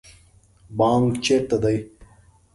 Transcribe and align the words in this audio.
بانک 0.77 1.11
چیرته 1.23 1.57
دی؟ 1.63 1.77